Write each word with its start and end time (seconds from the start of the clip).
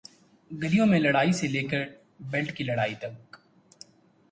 گلیوں 0.51 0.85
میں 0.87 0.99
لڑائی 0.99 1.31
سے 1.39 1.47
لے 1.47 1.61
کر 1.71 1.83
بیلٹ 2.31 2.55
کی 2.57 2.63
لڑائی 2.63 2.95
تک، 3.01 3.37